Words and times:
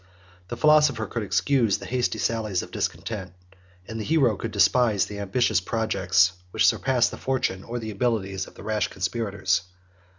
The 0.47 0.57
philosopher 0.57 1.05
could 1.05 1.21
excuse 1.21 1.77
the 1.77 1.85
hasty 1.85 2.17
sallies 2.17 2.63
of 2.63 2.71
discontent; 2.71 3.33
and 3.87 3.99
the 3.99 4.03
hero 4.03 4.35
could 4.35 4.49
despise 4.49 5.05
the 5.05 5.19
ambitious 5.19 5.61
projects 5.61 6.31
which 6.49 6.65
surpassed 6.65 7.11
the 7.11 7.17
fortune 7.17 7.63
or 7.63 7.77
the 7.77 7.91
abilities 7.91 8.47
of 8.47 8.55
the 8.55 8.63
rash 8.63 8.87
conspirators. 8.87 9.61